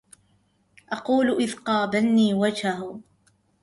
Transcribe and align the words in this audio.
أقول 0.91 1.31
إذ 1.41 1.55
قابلني 1.55 2.33
وجهه 2.33 2.99